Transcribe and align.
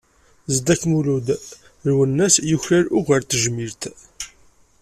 Zeddak 0.53 0.81
Mulud: 0.91 1.27
"Lwennas 1.89 2.35
yuklal 2.49 2.85
ugar 2.97 3.21
n 3.25 3.27
tejmilt". 3.29 3.83